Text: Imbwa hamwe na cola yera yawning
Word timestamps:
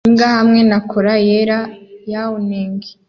Imbwa 0.07 0.27
hamwe 0.35 0.59
na 0.69 0.79
cola 0.89 1.13
yera 1.27 1.59
yawning 2.11 2.79